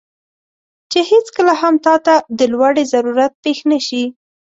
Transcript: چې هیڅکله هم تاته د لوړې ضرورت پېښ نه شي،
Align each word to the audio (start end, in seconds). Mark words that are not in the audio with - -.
چې 0.91 0.99
هیڅکله 1.11 1.53
هم 1.61 1.75
تاته 1.85 2.15
د 2.37 2.39
لوړې 2.53 2.83
ضرورت 2.93 3.33
پېښ 3.43 3.57
نه 3.71 3.79
شي، 3.87 4.03